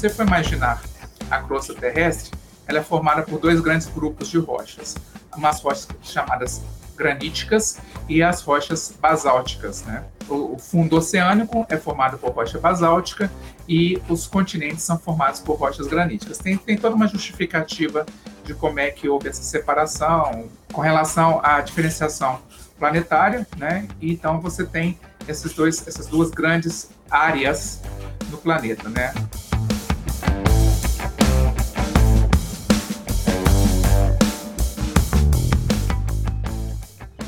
você 0.00 0.08
for 0.08 0.26
imaginar 0.26 0.82
a 1.30 1.42
crosta 1.42 1.74
terrestre, 1.74 2.30
ela 2.66 2.78
é 2.78 2.82
formada 2.82 3.22
por 3.22 3.38
dois 3.38 3.60
grandes 3.60 3.86
grupos 3.86 4.28
de 4.28 4.38
rochas. 4.38 4.96
Umas 5.36 5.60
rochas 5.60 5.88
chamadas 6.02 6.62
graníticas 6.96 7.78
e 8.08 8.22
as 8.22 8.40
rochas 8.40 8.94
basálticas. 8.98 9.82
Né? 9.82 10.02
O, 10.26 10.56
fundo 10.56 10.96
oceânico 10.96 11.66
é 11.68 11.76
formado 11.76 12.16
por 12.16 12.32
rocha 12.32 12.58
basáltica 12.58 13.30
e 13.68 14.00
os 14.08 14.26
continentes 14.26 14.82
são 14.82 14.98
formados 14.98 15.40
por 15.40 15.58
rochas 15.58 15.86
graníticas. 15.86 16.38
Tem, 16.38 16.56
tem 16.56 16.78
toda 16.78 16.96
uma 16.96 17.06
justificativa 17.06 18.06
de 18.42 18.54
como 18.54 18.80
é 18.80 18.90
que 18.90 19.06
houve 19.06 19.28
essa 19.28 19.42
separação 19.42 20.48
com 20.72 20.80
relação 20.80 21.40
à 21.42 21.60
diferenciação 21.60 22.40
planetária, 22.78 23.46
né? 23.58 23.86
Então 24.00 24.40
você 24.40 24.64
tem 24.64 24.98
esses 25.28 25.52
dois, 25.52 25.86
essas 25.86 26.06
duas 26.06 26.30
grandes 26.30 26.90
áreas 27.10 27.82
no 28.30 28.38
planeta, 28.38 28.88
né? 28.88 29.12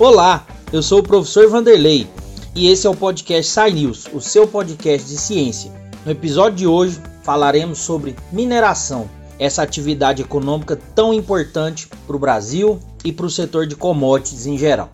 Olá, 0.02 0.44
eu 0.72 0.82
sou 0.82 0.98
o 0.98 1.02
professor 1.04 1.48
Vanderlei 1.48 2.08
e 2.56 2.66
esse 2.66 2.88
é 2.88 2.90
o 2.90 2.96
podcast 2.96 3.52
Sci 3.52 3.70
News, 3.72 4.06
o 4.12 4.20
seu 4.20 4.48
podcast 4.48 5.06
de 5.06 5.16
ciência. 5.16 5.70
No 6.04 6.10
episódio 6.10 6.58
de 6.58 6.66
hoje 6.66 7.00
falaremos 7.22 7.78
sobre 7.78 8.16
mineração, 8.32 9.08
essa 9.38 9.62
atividade 9.62 10.20
econômica 10.20 10.74
tão 10.96 11.14
importante 11.14 11.86
para 12.04 12.16
o 12.16 12.18
Brasil 12.18 12.80
e 13.04 13.12
para 13.12 13.26
o 13.26 13.30
setor 13.30 13.64
de 13.64 13.76
commodities 13.76 14.44
em 14.44 14.58
geral. 14.58 14.88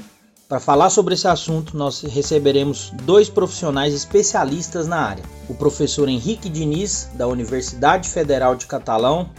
Para 0.46 0.60
falar 0.60 0.90
sobre 0.90 1.14
esse 1.14 1.26
assunto, 1.26 1.74
nós 1.74 2.02
receberemos 2.02 2.92
dois 3.04 3.30
profissionais 3.30 3.94
especialistas 3.94 4.86
na 4.86 4.98
área: 4.98 5.24
o 5.48 5.54
professor 5.54 6.06
Henrique 6.06 6.50
Diniz, 6.50 7.08
da 7.14 7.26
Universidade 7.26 8.10
Federal 8.10 8.54
de 8.54 8.66
Catalão. 8.66 9.30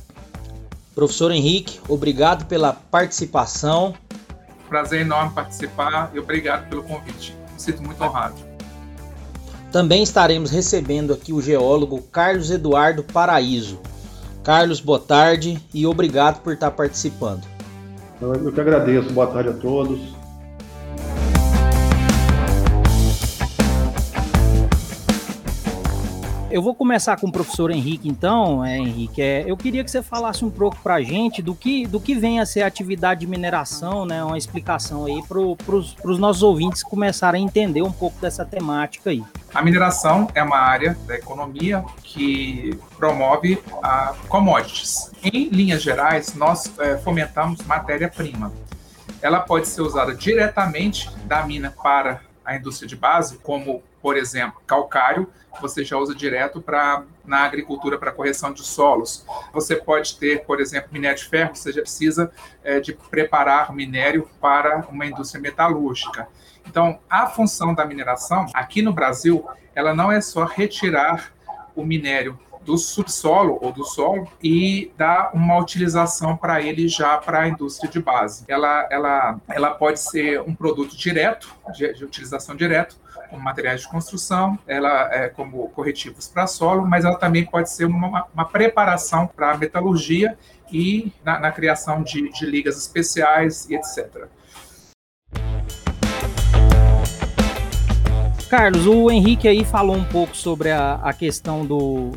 Professor 0.95 1.31
Henrique, 1.31 1.79
obrigado 1.87 2.47
pela 2.47 2.73
participação 2.73 3.93
Prazer 4.69 5.01
enorme 5.01 5.33
participar 5.33 6.11
e 6.13 6.19
obrigado 6.19 6.69
pelo 6.69 6.83
convite. 6.83 7.35
Me 7.53 7.59
sinto 7.59 7.81
muito 7.81 8.01
honrado. 8.03 8.35
Também 9.71 10.01
estaremos 10.01 10.51
recebendo 10.51 11.13
aqui 11.13 11.33
o 11.33 11.41
geólogo 11.41 12.01
Carlos 12.03 12.49
Eduardo 12.49 13.03
Paraíso. 13.03 13.79
Carlos, 14.43 14.79
boa 14.79 14.99
tarde 14.99 15.61
e 15.73 15.85
obrigado 15.85 16.41
por 16.41 16.53
estar 16.53 16.71
participando. 16.71 17.43
Eu 18.21 18.51
que 18.51 18.61
agradeço. 18.61 19.11
Boa 19.11 19.27
tarde 19.27 19.49
a 19.49 19.53
todos. 19.53 20.18
Eu 26.51 26.63
vou 26.63 26.73
começar 26.73 27.15
com 27.17 27.27
o 27.27 27.31
professor 27.31 27.69
Henrique, 27.69 28.09
então, 28.09 28.65
é, 28.65 28.75
Henrique. 28.75 29.21
É, 29.21 29.43
eu 29.45 29.55
queria 29.55 29.83
que 29.83 29.91
você 29.91 30.01
falasse 30.01 30.43
um 30.43 30.49
pouco 30.49 30.77
para 30.81 30.95
a 30.95 31.01
gente 31.01 31.43
do 31.43 31.53
que, 31.53 31.85
do 31.85 31.99
que 31.99 32.15
vem 32.15 32.39
a 32.39 32.45
ser 32.45 32.63
a 32.63 32.67
atividade 32.67 33.19
de 33.19 33.27
mineração, 33.27 34.03
né? 34.03 34.23
Uma 34.23 34.37
explicação 34.37 35.05
aí 35.05 35.21
para 35.27 35.39
os 35.39 36.17
nossos 36.17 36.41
ouvintes 36.41 36.81
começarem 36.81 37.43
a 37.43 37.45
entender 37.45 37.83
um 37.83 37.91
pouco 37.91 38.19
dessa 38.19 38.43
temática 38.43 39.11
aí. 39.11 39.23
A 39.53 39.61
mineração 39.61 40.27
é 40.33 40.41
uma 40.41 40.57
área 40.57 40.97
da 41.05 41.15
economia 41.15 41.85
que 42.01 42.75
promove 42.97 43.61
a 43.83 44.15
commodities. 44.27 45.11
Em 45.23 45.49
linhas 45.49 45.83
gerais, 45.83 46.33
nós 46.33 46.73
é, 46.79 46.97
fomentamos 46.97 47.61
matéria-prima. 47.61 48.51
Ela 49.21 49.39
pode 49.39 49.67
ser 49.67 49.81
usada 49.81 50.15
diretamente 50.15 51.11
da 51.25 51.43
mina 51.45 51.69
para 51.83 52.21
a 52.43 52.55
indústria 52.55 52.87
de 52.87 52.95
base, 52.95 53.37
como, 53.37 53.83
por 54.01 54.17
exemplo, 54.17 54.61
calcário, 54.65 55.27
você 55.61 55.83
já 55.83 55.97
usa 55.97 56.15
direto 56.15 56.61
para 56.61 57.03
na 57.25 57.43
agricultura 57.43 57.97
para 57.97 58.11
correção 58.11 58.51
de 58.51 58.63
solos. 58.63 59.25
Você 59.53 59.75
pode 59.75 60.17
ter, 60.17 60.43
por 60.45 60.59
exemplo, 60.59 60.89
minério 60.91 61.17
de 61.17 61.25
ferro, 61.25 61.55
você 61.55 61.71
já 61.71 61.81
precisa 61.81 62.31
é, 62.63 62.79
de 62.79 62.93
preparar 62.93 63.73
minério 63.73 64.27
para 64.41 64.87
uma 64.89 65.05
indústria 65.05 65.41
metalúrgica. 65.41 66.27
Então, 66.65 66.99
a 67.09 67.27
função 67.27 67.73
da 67.73 67.85
mineração 67.85 68.47
aqui 68.53 68.81
no 68.81 68.93
Brasil, 68.93 69.47
ela 69.75 69.93
não 69.93 70.11
é 70.11 70.21
só 70.21 70.43
retirar 70.45 71.31
o 71.75 71.83
minério 71.83 72.37
do 72.61 72.77
subsolo 72.77 73.57
ou 73.61 73.71
do 73.71 73.83
solo 73.83 74.27
e 74.43 74.91
dar 74.97 75.31
uma 75.33 75.57
utilização 75.57 76.35
para 76.35 76.61
ele 76.61 76.87
já 76.87 77.17
para 77.17 77.41
a 77.41 77.47
indústria 77.47 77.89
de 77.89 77.99
base. 77.99 78.43
Ela, 78.47 78.87
ela, 78.91 79.39
ela 79.49 79.71
pode 79.71 79.99
ser 79.99 80.41
um 80.41 80.53
produto 80.53 80.95
direto, 80.95 81.55
de, 81.73 81.93
de 81.93 82.03
utilização 82.03 82.55
direto, 82.55 82.97
como 83.29 83.43
materiais 83.43 83.81
de 83.81 83.87
construção, 83.87 84.57
ela 84.67 85.13
é 85.13 85.29
como 85.29 85.69
corretivos 85.69 86.27
para 86.27 86.47
solo, 86.47 86.85
mas 86.85 87.05
ela 87.05 87.17
também 87.17 87.45
pode 87.45 87.71
ser 87.71 87.85
uma, 87.85 88.25
uma 88.33 88.45
preparação 88.45 89.27
para 89.27 89.57
metalurgia 89.57 90.37
e 90.71 91.11
na, 91.23 91.39
na 91.39 91.51
criação 91.51 92.03
de, 92.03 92.29
de 92.31 92.45
ligas 92.45 92.77
especiais 92.77 93.69
e 93.69 93.75
etc. 93.75 94.27
Carlos, 98.49 98.87
o 98.87 99.11
Henrique 99.11 99.47
aí 99.47 99.63
falou 99.63 99.95
um 99.95 100.03
pouco 100.03 100.35
sobre 100.35 100.71
a, 100.71 100.95
a 100.95 101.13
questão 101.13 101.63
do, 101.63 102.09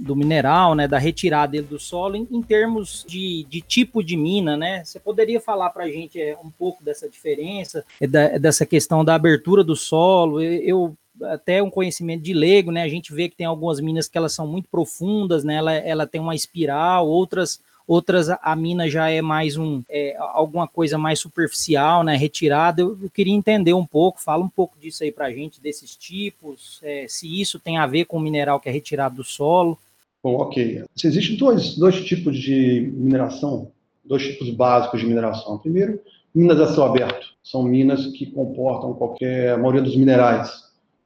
do 0.00 0.14
mineral, 0.14 0.72
né, 0.76 0.86
da 0.86 0.98
retirada 0.98 1.50
dele 1.50 1.66
do 1.66 1.80
solo, 1.80 2.14
em, 2.14 2.28
em 2.30 2.40
termos 2.40 3.04
de, 3.08 3.44
de, 3.50 3.60
tipo 3.60 4.00
de 4.00 4.16
mina, 4.16 4.56
né? 4.56 4.84
Você 4.84 5.00
poderia 5.00 5.40
falar 5.40 5.70
para 5.70 5.82
a 5.82 5.88
gente 5.90 6.20
é, 6.20 6.38
um 6.44 6.48
pouco 6.48 6.84
dessa 6.84 7.08
diferença, 7.08 7.84
é, 8.00 8.06
da, 8.06 8.38
dessa 8.38 8.64
questão 8.64 9.04
da 9.04 9.16
abertura 9.16 9.64
do 9.64 9.74
solo? 9.74 10.40
Eu 10.40 10.96
até 11.24 11.60
um 11.60 11.68
conhecimento 11.68 12.22
de 12.22 12.32
leigo, 12.32 12.70
né? 12.70 12.82
A 12.84 12.88
gente 12.88 13.12
vê 13.12 13.28
que 13.28 13.36
tem 13.36 13.46
algumas 13.46 13.80
minas 13.80 14.08
que 14.08 14.16
elas 14.16 14.32
são 14.32 14.46
muito 14.46 14.68
profundas, 14.68 15.42
né? 15.42 15.56
Ela, 15.56 15.72
ela 15.72 16.06
tem 16.06 16.20
uma 16.20 16.36
espiral, 16.36 17.08
outras 17.08 17.60
outras 17.90 18.28
a 18.30 18.54
mina 18.54 18.88
já 18.88 19.10
é 19.10 19.20
mais 19.20 19.56
um 19.56 19.82
é, 19.90 20.14
alguma 20.16 20.68
coisa 20.68 20.96
mais 20.96 21.18
superficial, 21.18 22.04
né, 22.04 22.16
retirada. 22.16 22.80
Eu, 22.80 22.96
eu, 23.02 23.10
queria 23.10 23.34
entender 23.34 23.72
um 23.72 23.84
pouco, 23.84 24.22
fala 24.22 24.44
um 24.44 24.48
pouco 24.48 24.78
disso 24.78 25.02
aí 25.02 25.10
para 25.10 25.26
a 25.26 25.32
gente, 25.32 25.60
desses 25.60 25.96
tipos, 25.96 26.78
é, 26.84 27.06
se 27.08 27.40
isso 27.40 27.58
tem 27.58 27.78
a 27.78 27.88
ver 27.88 28.04
com 28.04 28.18
o 28.18 28.20
mineral 28.20 28.60
que 28.60 28.68
é 28.68 28.72
retirado 28.72 29.16
do 29.16 29.24
solo. 29.24 29.76
Bom, 30.22 30.36
ok. 30.36 30.84
Existem 31.02 31.36
dois, 31.36 31.76
dois 31.76 32.04
tipos 32.04 32.38
de 32.38 32.92
mineração, 32.94 33.72
dois 34.04 34.22
tipos 34.22 34.50
básicos 34.50 35.00
de 35.00 35.06
mineração. 35.06 35.58
Primeiro, 35.58 36.00
minas 36.32 36.60
a 36.60 36.72
céu 36.72 36.84
aberto. 36.84 37.26
São 37.42 37.64
minas 37.64 38.06
que 38.06 38.26
comportam 38.26 38.94
qualquer, 38.94 39.54
a 39.54 39.58
maioria 39.58 39.82
dos 39.82 39.96
minerais, 39.96 40.48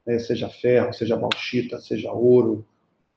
né, 0.05 0.19
seja 0.19 0.49
ferro, 0.49 0.93
seja 0.93 1.17
bauxita, 1.17 1.79
seja 1.79 2.11
ouro, 2.11 2.63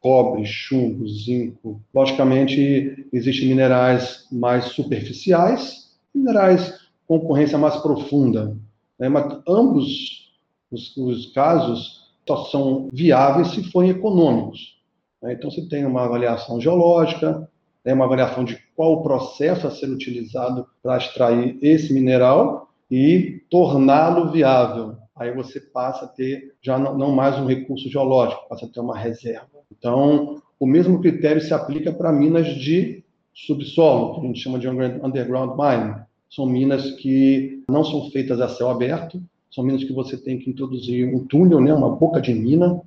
cobre, 0.01 0.45
chumbo, 0.45 1.09
zinco. 1.09 1.81
Logicamente, 1.95 3.07
existem 3.13 3.49
minerais 3.49 4.27
mais 4.31 4.67
superficiais 4.67 5.89
minerais 6.15 6.79
com 7.07 7.21
concorrência 7.21 7.57
mais 7.57 7.77
profunda. 7.77 8.57
Né? 8.99 9.09
Mas 9.09 9.41
ambos 9.49 10.33
os, 10.71 10.97
os, 10.97 11.33
casos 11.33 12.09
só 12.27 12.45
são 12.47 12.89
viáveis 12.93 13.49
se 13.49 13.63
forem 13.71 13.91
econômicos. 13.91 14.79
Né? 15.23 15.33
Então, 15.33 15.51
você 15.51 15.67
tem 15.69 15.87
uma 15.87 16.05
avaliação 16.05 16.61
geológica, 16.61 17.49
né? 17.85 17.95
uma 17.95 18.05
avaliação 18.05 18.45
de 18.45 18.59
qual 18.77 18.95
o 18.95 19.03
processo 19.03 19.67
a 19.67 19.71
ser 19.71 19.89
utilizado 19.89 20.67
para 20.83 20.99
extrair 20.99 21.59
esse 21.63 21.93
mineral 21.93 22.69
e 22.91 23.43
torná-lo 23.51 24.31
viável. 24.31 24.97
Aí 25.17 25.35
você 25.35 25.61
passa 25.61 26.05
a 26.05 26.09
ter 26.09 26.55
já 26.63 26.79
não 26.79 27.11
mais 27.11 27.37
um 27.39 27.47
recurso 27.47 27.89
geológico, 27.89 28.49
passa 28.49 28.67
a 28.67 28.69
ter 28.69 28.81
uma 28.81 28.97
reserva. 28.97 29.58
Então, 29.71 30.43
o 30.59 30.67
mesmo 30.67 31.01
critério 31.01 31.41
se 31.41 31.55
aplica 31.55 31.93
para 31.93 32.13
minas 32.13 32.47
de 32.47 33.05
subsolo, 33.35 34.15
que 34.15 34.21
a 34.21 34.27
gente 34.27 34.41
chama 34.41 34.59
de 34.59 34.69
underground 34.69 35.57
mining. 35.57 35.95
São 36.31 36.47
minas 36.47 36.91
que 36.93 37.63
não 37.69 37.85
são 37.85 38.11
feitas 38.11 38.41
a 38.41 38.49
céu 38.49 38.69
aberto, 38.69 39.23
são 39.51 39.65
minas 39.65 39.85
que 39.85 39.93
você 39.93 40.17
tem 40.17 40.39
que 40.39 40.51
introduzir 40.51 41.07
um 41.15 41.25
túnel, 41.27 41.61
né, 41.61 41.73
uma 41.73 41.91
boca 41.91 42.21
de 42.21 42.35
mina, 42.35 42.81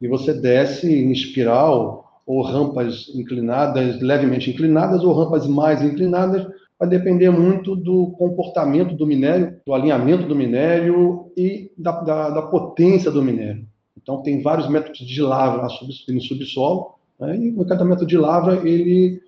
e 0.00 0.08
você 0.08 0.34
desce 0.34 0.92
em 0.92 1.12
espiral 1.12 2.20
ou 2.26 2.42
rampas 2.42 3.10
inclinadas, 3.14 4.00
levemente 4.00 4.50
inclinadas, 4.50 5.02
ou 5.02 5.12
rampas 5.12 5.46
mais 5.46 5.82
inclinadas, 5.82 6.46
vai 6.78 6.88
depender 6.88 7.30
muito 7.30 7.76
do 7.76 8.08
comportamento 8.18 8.94
do 8.94 9.06
minério, 9.06 9.56
do 9.64 9.72
alinhamento 9.72 10.26
do 10.26 10.34
minério 10.34 11.30
e 11.36 11.70
da, 11.78 11.92
da, 12.00 12.30
da 12.30 12.42
potência 12.42 13.10
do 13.10 13.22
minério. 13.22 13.64
Então, 14.02 14.22
tem 14.22 14.42
vários 14.42 14.68
métodos 14.68 14.98
de 14.98 15.22
lavra 15.22 15.66
no 16.08 16.20
subsolo, 16.20 16.94
né? 17.18 17.36
e 17.36 17.64
cada 17.64 17.84
método 17.84 18.06
de 18.06 18.18
lavra 18.18 18.68
ele, 18.68 19.22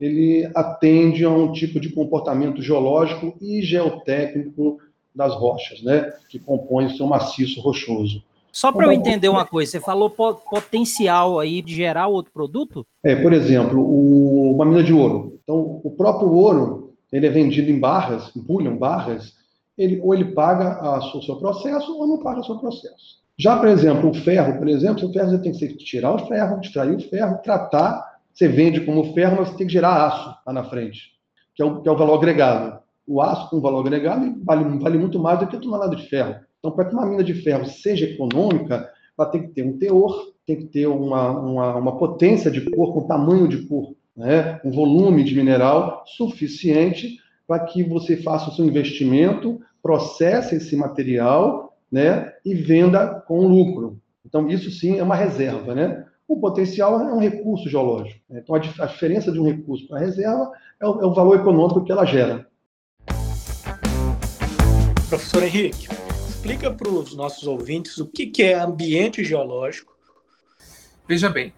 ele 0.00 0.50
atende 0.54 1.24
a 1.24 1.30
um 1.30 1.52
tipo 1.52 1.80
de 1.80 1.90
comportamento 1.90 2.62
geológico 2.62 3.34
e 3.40 3.60
geotécnico 3.62 4.78
das 5.14 5.34
rochas, 5.34 5.82
né? 5.82 6.12
que 6.28 6.38
compõem 6.38 6.86
o 6.86 6.96
seu 6.96 7.06
maciço 7.06 7.60
rochoso. 7.60 8.22
Só 8.52 8.72
para 8.72 8.86
eu 8.86 8.92
entender 8.92 9.28
uma 9.28 9.44
coisa, 9.44 9.70
você 9.70 9.80
falou 9.80 10.10
potencial 10.10 11.38
aí 11.38 11.62
de 11.62 11.74
gerar 11.74 12.08
outro 12.08 12.32
produto? 12.32 12.84
É, 13.02 13.14
por 13.14 13.32
exemplo, 13.32 13.80
o, 13.80 14.52
uma 14.52 14.64
mina 14.64 14.82
de 14.82 14.92
ouro. 14.92 15.38
Então, 15.42 15.80
o 15.84 15.90
próprio 15.90 16.32
ouro, 16.32 16.94
ele 17.12 17.26
é 17.26 17.30
vendido 17.30 17.70
em 17.70 17.78
barras, 17.78 18.34
em 18.36 18.40
bullion, 18.40 18.76
barras, 18.76 19.34
ele, 19.78 20.00
ou 20.02 20.14
ele 20.14 20.26
paga 20.32 20.78
a, 20.80 20.98
o 20.98 21.22
seu 21.22 21.36
processo 21.36 21.96
ou 21.96 22.06
não 22.06 22.18
paga 22.18 22.40
o 22.40 22.44
seu 22.44 22.58
processo. 22.58 23.20
Já, 23.40 23.56
por 23.56 23.68
exemplo, 23.68 24.10
o 24.10 24.14
ferro, 24.14 24.58
por 24.58 24.68
exemplo, 24.68 25.08
o 25.08 25.12
ferro 25.14 25.30
você 25.30 25.38
tem 25.38 25.52
que 25.52 25.76
tirar 25.78 26.12
o 26.12 26.26
ferro, 26.26 26.60
extrair 26.60 26.94
o 26.94 27.00
ferro, 27.00 27.38
tratar, 27.42 28.18
você 28.34 28.46
vende 28.46 28.82
como 28.82 29.14
ferro, 29.14 29.36
mas 29.38 29.48
você 29.48 29.56
tem 29.56 29.66
que 29.66 29.72
gerar 29.72 30.08
aço 30.08 30.36
lá 30.46 30.52
na 30.52 30.64
frente, 30.64 31.12
que 31.54 31.62
é 31.62 31.64
o, 31.64 31.80
que 31.80 31.88
é 31.88 31.92
o 31.92 31.96
valor 31.96 32.18
agregado. 32.18 32.80
O 33.06 33.22
aço 33.22 33.48
com 33.48 33.58
valor 33.58 33.80
agregado 33.80 34.38
vale, 34.44 34.78
vale 34.78 34.98
muito 34.98 35.18
mais 35.18 35.38
do 35.38 35.46
que 35.46 35.56
a 35.56 35.58
tonelada 35.58 35.96
de 35.96 36.06
ferro. 36.06 36.36
Então, 36.58 36.70
para 36.70 36.84
que 36.84 36.92
uma 36.92 37.06
mina 37.06 37.24
de 37.24 37.32
ferro 37.32 37.64
seja 37.64 38.04
econômica, 38.04 38.90
ela 39.18 39.30
tem 39.30 39.40
que 39.40 39.48
ter 39.54 39.62
um 39.62 39.78
teor, 39.78 40.34
tem 40.46 40.56
que 40.56 40.66
ter 40.66 40.86
uma, 40.86 41.30
uma, 41.30 41.76
uma 41.76 41.96
potência 41.96 42.50
de 42.50 42.60
cor, 42.70 42.92
com 42.92 43.06
tamanho 43.06 43.48
de 43.48 43.66
cor, 43.66 43.94
né? 44.14 44.60
um 44.62 44.70
volume 44.70 45.24
de 45.24 45.34
mineral 45.34 46.04
suficiente 46.06 47.16
para 47.48 47.60
que 47.60 47.82
você 47.82 48.18
faça 48.18 48.50
o 48.50 48.52
seu 48.52 48.66
investimento, 48.66 49.58
processe 49.82 50.56
esse 50.56 50.76
material 50.76 51.69
né? 51.90 52.32
e 52.44 52.54
venda 52.54 53.22
com 53.26 53.46
lucro. 53.46 54.00
Então, 54.24 54.48
isso 54.48 54.70
sim 54.70 54.98
é 54.98 55.02
uma 55.02 55.16
reserva. 55.16 55.74
Né? 55.74 56.04
O 56.28 56.38
potencial 56.38 57.00
é 57.00 57.12
um 57.12 57.18
recurso 57.18 57.68
geológico. 57.68 58.20
Né? 58.28 58.40
Então, 58.42 58.54
a, 58.54 58.58
a, 58.58 58.86
diferença 58.86 59.32
de 59.32 59.40
um 59.40 59.44
recurso 59.44 59.88
para 59.88 59.98
a 59.98 60.00
reserva 60.00 60.52
é 60.80 60.86
o, 60.86 61.00
é 61.00 61.06
o 61.06 61.14
valor 61.14 61.40
econômico 61.40 61.84
que 61.84 61.92
ela 61.92 62.04
gera. 62.04 62.46
Professor 65.08 65.42
Henrique, 65.42 65.88
explica 66.28 66.70
para 66.70 66.88
os 66.88 67.16
nossos 67.16 67.46
ouvintes 67.48 67.98
o 67.98 68.06
que, 68.06 68.26
que 68.26 68.44
é 68.44 68.54
ambiente 68.54 69.24
geológico. 69.24 69.92
Veja 71.08 71.28
bem, 71.28 71.52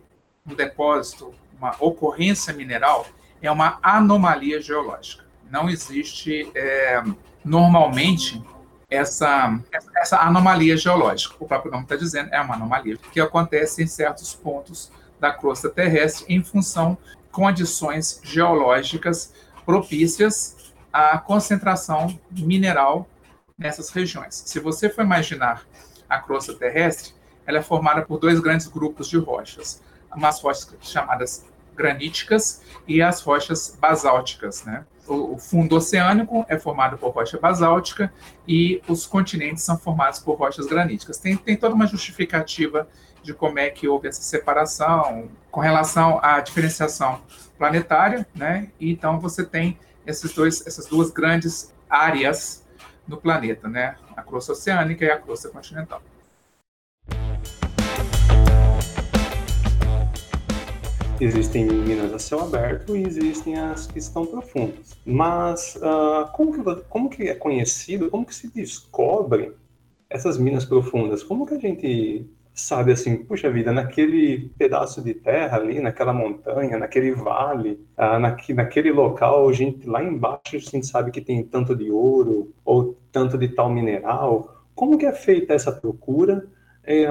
um 0.46 0.54
depósito, 0.54 1.34
uma 1.58 1.76
ocorrência 1.78 2.54
mineral, 2.54 3.06
é 3.42 3.50
uma 3.50 3.78
anomalia 3.82 4.60
geológica. 4.60 5.24
Não 5.50 5.68
existe 5.68 6.50
é, 6.54 7.02
normalmente 7.44 8.42
essa, 8.92 9.58
essa 9.96 10.18
anomalia 10.18 10.76
geológica. 10.76 11.34
O 11.40 11.46
próprio 11.46 11.72
nome 11.72 11.84
está 11.84 11.96
dizendo, 11.96 12.28
é 12.32 12.40
uma 12.40 12.54
anomalia, 12.54 12.98
que 13.10 13.20
acontece 13.20 13.82
em 13.82 13.86
certos 13.86 14.34
pontos 14.34 14.90
da 15.18 15.32
crosta 15.32 15.70
terrestre 15.70 16.26
em 16.28 16.42
função 16.42 16.98
condições 17.30 18.20
geológicas 18.22 19.32
propícias 19.64 20.72
à 20.92 21.18
concentração 21.18 22.18
mineral 22.30 23.08
nessas 23.56 23.88
regiões. 23.90 24.42
Se 24.46 24.60
você 24.60 24.90
for 24.90 25.04
imaginar 25.04 25.64
a 26.08 26.18
crosta 26.18 26.52
terrestre, 26.52 27.14
ela 27.46 27.58
é 27.58 27.62
formada 27.62 28.02
por 28.02 28.18
dois 28.18 28.38
grandes 28.40 28.66
grupos 28.66 29.08
de 29.08 29.16
rochas, 29.16 29.82
umas 30.14 30.40
rochas 30.40 30.68
chamadas 30.82 31.44
graníticas 31.74 32.62
e 32.86 33.00
as 33.00 33.20
rochas 33.22 33.76
basálticas, 33.80 34.64
né? 34.64 34.84
O 35.06 35.36
fundo 35.36 35.76
oceânico 35.76 36.44
é 36.48 36.58
formado 36.58 36.96
por 36.96 37.10
rocha 37.10 37.38
basáltica 37.38 38.12
e 38.46 38.80
os 38.86 39.06
continentes 39.06 39.64
são 39.64 39.76
formados 39.76 40.20
por 40.20 40.34
rochas 40.34 40.66
graníticas. 40.66 41.18
Tem, 41.18 41.36
tem 41.36 41.56
toda 41.56 41.74
uma 41.74 41.86
justificativa 41.86 42.88
de 43.22 43.34
como 43.34 43.58
é 43.58 43.70
que 43.70 43.88
houve 43.88 44.08
essa 44.08 44.22
separação 44.22 45.28
com 45.50 45.60
relação 45.60 46.18
à 46.22 46.40
diferenciação 46.40 47.20
planetária, 47.58 48.26
né? 48.34 48.68
Então 48.80 49.20
você 49.20 49.44
tem 49.44 49.78
esses 50.06 50.32
dois, 50.32 50.66
essas 50.66 50.86
duas 50.86 51.10
grandes 51.10 51.72
áreas 51.88 52.64
no 53.06 53.16
planeta, 53.16 53.68
né? 53.68 53.96
A 54.16 54.22
crosta 54.22 54.52
oceânica 54.52 55.04
e 55.04 55.10
a 55.10 55.18
crosta 55.18 55.48
continental. 55.48 56.02
Existem 61.24 61.64
minas 61.64 62.12
a 62.12 62.18
céu 62.18 62.40
aberto 62.40 62.96
e 62.96 63.04
existem 63.04 63.56
as 63.58 63.86
que 63.86 63.98
estão 63.98 64.26
profundas. 64.26 64.96
Mas 65.06 65.76
uh, 65.76 66.30
como, 66.32 66.52
que, 66.52 66.82
como 66.88 67.08
que 67.08 67.28
é 67.28 67.34
conhecido, 67.34 68.10
como 68.10 68.26
que 68.26 68.34
se 68.34 68.52
descobre 68.52 69.52
essas 70.10 70.36
minas 70.36 70.64
profundas? 70.64 71.22
Como 71.22 71.46
que 71.46 71.54
a 71.54 71.60
gente 71.60 72.26
sabe 72.54 72.92
assim, 72.92 73.16
puxa 73.16 73.50
vida, 73.50 73.72
naquele 73.72 74.50
pedaço 74.58 75.00
de 75.00 75.14
terra 75.14 75.56
ali, 75.56 75.80
naquela 75.80 76.12
montanha, 76.12 76.76
naquele 76.76 77.12
vale, 77.12 77.80
uh, 77.96 78.18
naque, 78.18 78.52
naquele 78.52 78.90
local, 78.90 79.48
a 79.48 79.52
gente, 79.52 79.88
lá 79.88 80.02
embaixo 80.02 80.56
a 80.56 80.58
gente 80.58 80.86
sabe 80.86 81.10
que 81.10 81.20
tem 81.20 81.42
tanto 81.44 81.74
de 81.74 81.90
ouro 81.90 82.52
ou 82.64 82.96
tanto 83.10 83.38
de 83.38 83.48
tal 83.48 83.70
mineral. 83.70 84.62
Como 84.74 84.98
que 84.98 85.06
é 85.06 85.12
feita 85.12 85.54
essa 85.54 85.70
procura? 85.70 86.46
É, 86.84 87.06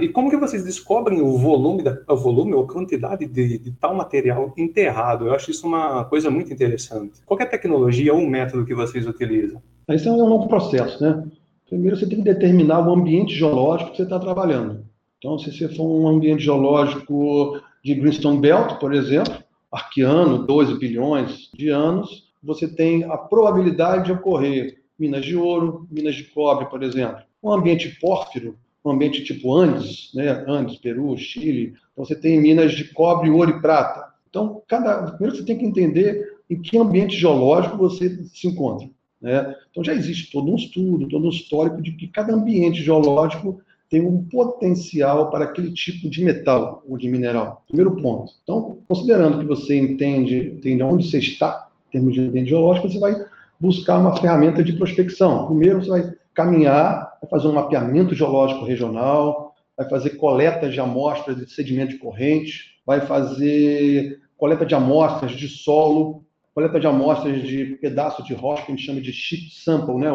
e 0.00 0.08
como 0.08 0.30
que 0.30 0.36
vocês 0.36 0.64
descobrem 0.64 1.20
o 1.20 1.36
volume, 1.36 1.82
da, 1.82 1.98
o 2.08 2.16
volume 2.16 2.54
ou 2.54 2.66
quantidade 2.66 3.26
de, 3.26 3.58
de, 3.58 3.72
tal 3.72 3.94
material 3.94 4.52
enterrado? 4.56 5.26
Eu 5.26 5.34
acho 5.34 5.50
isso 5.50 5.66
uma 5.66 6.04
coisa 6.04 6.30
muito 6.30 6.52
interessante. 6.52 7.20
Qual 7.26 7.38
é 7.40 7.42
a 7.42 7.48
tecnologia 7.48 8.14
ou 8.14 8.24
método 8.26 8.64
que 8.64 8.74
vocês 8.74 9.06
utilizam? 9.06 9.60
Isso 9.88 10.08
é 10.08 10.12
um 10.12 10.28
longo 10.28 10.48
processo, 10.48 11.02
né? 11.02 11.24
Primeiro 11.68 11.96
você 11.96 12.08
tem 12.08 12.18
que 12.18 12.24
determinar 12.24 12.86
o 12.86 12.92
ambiente 12.92 13.34
geológico 13.34 13.90
que 13.90 13.96
você 13.96 14.02
está 14.04 14.18
trabalhando. 14.18 14.84
Então, 15.18 15.38
se 15.38 15.52
você 15.52 15.68
for 15.68 15.84
um 15.84 16.06
ambiente 16.06 16.44
geológico 16.44 17.60
de 17.82 17.94
Greenstone 17.94 18.38
Belt, 18.38 18.78
por 18.78 18.94
exemplo, 18.94 19.34
arqueano, 19.72 20.46
12 20.46 20.78
bilhões 20.78 21.50
de 21.52 21.68
anos, 21.70 22.30
você 22.42 22.68
tem 22.68 23.02
a 23.04 23.16
probabilidade 23.16 24.06
de 24.06 24.12
ocorrer 24.12 24.78
minas 24.98 25.24
de 25.24 25.36
ouro, 25.36 25.86
minas 25.90 26.14
de 26.14 26.24
cobre, 26.24 26.66
por 26.66 26.82
exemplo. 26.82 27.22
Um 27.42 27.52
ambiente 27.52 27.88
pórfiro, 28.00 28.56
um 28.88 28.92
ambiente 28.92 29.24
tipo 29.24 29.54
Andes, 29.54 30.10
né? 30.14 30.44
Andes, 30.46 30.76
Peru, 30.76 31.16
Chile. 31.16 31.74
Então, 31.92 32.04
você 32.04 32.14
tem 32.14 32.40
minas 32.40 32.72
de 32.72 32.84
cobre, 32.92 33.30
ouro 33.30 33.50
e 33.50 33.60
prata. 33.60 34.12
Então, 34.28 34.62
cada, 34.68 35.12
primeiro 35.12 35.36
você 35.36 35.44
tem 35.44 35.58
que 35.58 35.64
entender 35.64 36.36
em 36.48 36.60
que 36.60 36.78
ambiente 36.78 37.16
geológico 37.16 37.76
você 37.76 38.22
se 38.24 38.46
encontra. 38.46 38.88
Né? 39.20 39.54
Então, 39.70 39.82
já 39.82 39.94
existe 39.94 40.30
todo 40.30 40.50
um 40.50 40.56
estudo, 40.56 41.08
todo 41.08 41.26
um 41.26 41.30
histórico 41.30 41.82
de 41.82 41.92
que 41.92 42.06
cada 42.06 42.34
ambiente 42.34 42.82
geológico 42.82 43.60
tem 43.88 44.04
um 44.04 44.24
potencial 44.24 45.30
para 45.30 45.44
aquele 45.44 45.72
tipo 45.72 46.08
de 46.10 46.24
metal 46.24 46.82
ou 46.88 46.98
de 46.98 47.08
mineral. 47.08 47.64
Primeiro 47.68 47.96
ponto. 47.96 48.32
Então, 48.42 48.78
considerando 48.88 49.38
que 49.38 49.44
você 49.44 49.76
entende, 49.78 50.54
entende 50.56 50.82
onde 50.82 51.08
você 51.08 51.18
está, 51.18 51.68
em 51.88 51.92
termos 51.92 52.14
de 52.14 52.20
ambiente 52.20 52.48
geológico, 52.48 52.88
você 52.88 52.98
vai 52.98 53.14
buscar 53.60 53.98
uma 53.98 54.16
ferramenta 54.16 54.62
de 54.62 54.72
prospecção. 54.72 55.46
Primeiro, 55.46 55.82
você 55.82 55.90
vai 55.90 56.14
caminhar, 56.34 57.05
vai 57.26 57.28
fazer 57.28 57.48
um 57.48 57.54
mapeamento 57.54 58.14
geológico 58.14 58.64
regional, 58.64 59.54
vai 59.76 59.88
fazer 59.88 60.10
coleta 60.10 60.68
de 60.68 60.80
amostras 60.80 61.36
de 61.36 61.50
sedimento 61.50 61.92
de 61.92 61.98
corrente, 61.98 62.76
vai 62.86 63.00
fazer 63.00 64.20
coleta 64.38 64.64
de 64.64 64.74
amostras 64.74 65.32
de 65.32 65.48
solo, 65.48 66.24
coleta 66.54 66.78
de 66.80 66.86
amostras 66.86 67.42
de 67.42 67.76
pedaço 67.80 68.22
de 68.22 68.32
rocha, 68.32 68.64
que 68.64 68.72
a 68.72 68.74
gente 68.76 68.86
chama 68.86 69.00
de 69.00 69.12
chip 69.12 69.50
sample, 69.52 69.96
né? 69.96 70.08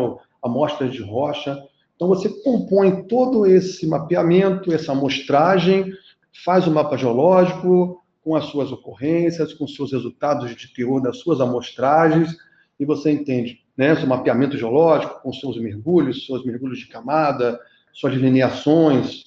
amostras 0.44 0.92
de 0.92 1.02
rocha. 1.04 1.62
Então, 1.96 2.08
você 2.08 2.30
compõe 2.42 3.04
todo 3.04 3.46
esse 3.46 3.86
mapeamento, 3.86 4.74
essa 4.74 4.94
amostragem, 4.94 5.92
faz 6.44 6.66
o 6.66 6.72
mapa 6.72 6.98
geológico 6.98 8.02
com 8.24 8.36
as 8.36 8.46
suas 8.46 8.72
ocorrências, 8.72 9.54
com 9.54 9.66
os 9.66 9.76
seus 9.76 9.92
resultados 9.92 10.56
de 10.56 10.74
teor 10.74 11.02
das 11.02 11.18
suas 11.18 11.42
amostragens, 11.42 12.36
e 12.80 12.86
você 12.86 13.12
entende 13.12 13.61
né, 13.78 13.96
seu 13.96 14.08
mapeamento 14.08 14.58
geológico, 14.58 15.22
com 15.22 15.34
seus 15.34 15.60
mergulhos, 15.60 16.26
seus 16.26 16.46
mergulhos 16.46 16.80
de 16.80 16.88
camada, 16.88 17.60
suas 17.94 18.14
delineações, 18.14 19.24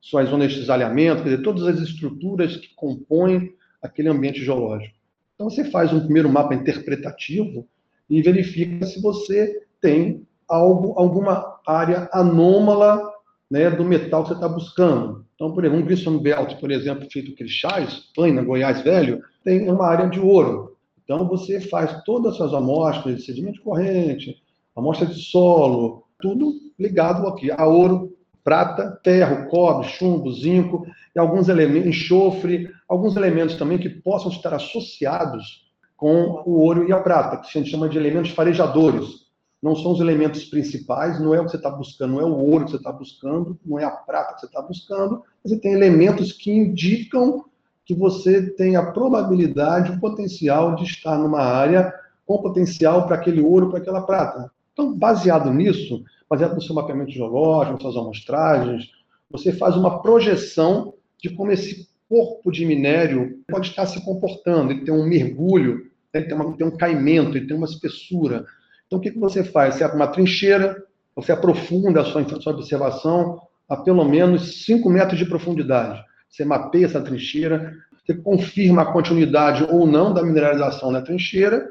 suas 0.00 0.28
zonas 0.28 0.52
de 0.52 0.60
cisalhamento, 0.60 1.22
quer 1.22 1.30
dizer, 1.30 1.42
todas 1.42 1.66
as 1.66 1.80
estruturas 1.80 2.56
que 2.56 2.74
compõem 2.74 3.54
aquele 3.82 4.08
ambiente 4.08 4.44
geológico. 4.44 4.94
Então, 5.34 5.48
você 5.48 5.64
faz 5.64 5.92
um 5.92 6.00
primeiro 6.00 6.28
mapa 6.28 6.54
interpretativo 6.54 7.66
e 8.08 8.22
verifica 8.22 8.86
se 8.86 9.00
você 9.00 9.66
tem 9.80 10.26
algo, 10.48 10.94
alguma 10.98 11.58
área 11.66 12.08
anômala 12.12 13.12
né, 13.50 13.70
do 13.70 13.84
metal 13.84 14.22
que 14.22 14.28
você 14.28 14.34
está 14.34 14.48
buscando. 14.48 15.24
Então, 15.34 15.52
por 15.52 15.64
exemplo, 15.64 15.82
um 15.82 15.86
Grissom 15.86 16.18
Belt, 16.18 16.58
por 16.60 16.70
exemplo, 16.70 17.08
feito 17.10 17.30
em 17.30 17.34
Crixás, 17.34 18.10
Plana, 18.14 18.42
Goiás 18.42 18.82
Velho, 18.82 19.22
tem 19.42 19.68
uma 19.70 19.86
área 19.86 20.08
de 20.08 20.20
ouro. 20.20 20.73
Então, 21.04 21.28
você 21.28 21.60
faz 21.60 22.02
todas 22.04 22.32
as 22.32 22.36
suas 22.38 22.54
amostras 22.54 23.16
de 23.16 23.22
sedimento 23.24 23.62
corrente, 23.62 24.42
amostra 24.74 25.06
de 25.06 25.20
solo, 25.22 26.04
tudo 26.18 26.52
ligado 26.78 27.28
aqui 27.28 27.50
a 27.50 27.66
ouro, 27.66 28.16
prata, 28.42 29.00
ferro, 29.04 29.48
cobre, 29.48 29.88
chumbo, 29.88 30.32
zinco 30.32 30.86
e 31.14 31.18
alguns 31.18 31.48
elementos, 31.48 31.88
enxofre, 31.88 32.70
alguns 32.88 33.16
elementos 33.16 33.56
também 33.56 33.78
que 33.78 33.88
possam 33.88 34.30
estar 34.30 34.54
associados 34.54 35.64
com 35.96 36.42
o 36.44 36.60
ouro 36.60 36.88
e 36.88 36.92
a 36.92 37.00
prata, 37.00 37.38
que 37.38 37.46
a 37.46 37.60
gente 37.60 37.70
chama 37.70 37.88
de 37.88 37.96
elementos 37.96 38.30
farejadores. 38.30 39.24
Não 39.62 39.74
são 39.74 39.92
os 39.92 40.00
elementos 40.00 40.44
principais, 40.44 41.18
não 41.18 41.34
é 41.34 41.40
o 41.40 41.44
que 41.44 41.52
você 41.52 41.56
está 41.56 41.70
buscando, 41.70 42.14
não 42.14 42.20
é 42.20 42.24
o 42.24 42.36
ouro 42.36 42.66
que 42.66 42.72
você 42.72 42.76
está 42.76 42.92
buscando, 42.92 43.58
não 43.64 43.78
é 43.78 43.84
a 43.84 43.90
prata 43.90 44.34
que 44.34 44.40
você 44.40 44.46
está 44.46 44.60
buscando, 44.60 45.22
você 45.42 45.58
tem 45.58 45.72
elementos 45.72 46.32
que 46.32 46.50
indicam 46.50 47.44
que 47.84 47.94
você 47.94 48.50
tem 48.50 48.76
a 48.76 48.92
probabilidade, 48.92 49.92
o 49.92 50.00
potencial 50.00 50.74
de 50.74 50.84
estar 50.84 51.18
numa 51.18 51.42
área 51.42 51.92
com 52.26 52.38
potencial 52.38 53.06
para 53.06 53.16
aquele 53.16 53.40
ouro, 53.40 53.68
para 53.68 53.78
aquela 53.78 54.02
prata. 54.02 54.50
Então, 54.72 54.96
baseado 54.96 55.52
nisso, 55.52 56.02
baseado 56.28 56.54
no 56.54 56.62
seu 56.62 56.74
mapeamento 56.74 57.12
geológico, 57.12 57.74
nas 57.74 57.82
suas 57.82 57.96
amostragens, 57.96 58.90
você 59.30 59.52
faz 59.52 59.76
uma 59.76 60.00
projeção 60.00 60.94
de 61.22 61.30
como 61.30 61.52
esse 61.52 61.88
corpo 62.08 62.50
de 62.50 62.64
minério 62.64 63.40
pode 63.48 63.68
estar 63.68 63.86
se 63.86 64.02
comportando. 64.04 64.72
Ele 64.72 64.84
tem 64.84 64.94
um 64.94 65.06
mergulho, 65.06 65.90
ele 66.12 66.26
tem, 66.26 66.34
uma, 66.34 66.56
tem 66.56 66.66
um 66.66 66.76
caimento, 66.76 67.36
ele 67.36 67.46
tem 67.46 67.56
uma 67.56 67.66
espessura. 67.66 68.46
Então, 68.86 68.98
o 68.98 69.02
que, 69.02 69.10
que 69.10 69.18
você 69.18 69.44
faz? 69.44 69.74
Você 69.74 69.84
abre 69.84 69.96
uma 69.96 70.06
trincheira, 70.06 70.82
você 71.14 71.32
aprofunda 71.32 72.00
a 72.00 72.04
sua, 72.04 72.22
a 72.22 72.40
sua 72.40 72.52
observação 72.52 73.40
a 73.68 73.76
pelo 73.76 74.04
menos 74.04 74.64
5 74.64 74.88
metros 74.90 75.18
de 75.18 75.26
profundidade. 75.26 76.02
Você 76.34 76.44
mapeia 76.44 76.86
essa 76.86 77.00
trincheira, 77.00 77.76
você 78.04 78.12
confirma 78.12 78.82
a 78.82 78.92
continuidade 78.92 79.64
ou 79.70 79.86
não 79.86 80.12
da 80.12 80.20
mineralização 80.20 80.90
na 80.90 81.00
trincheira. 81.00 81.68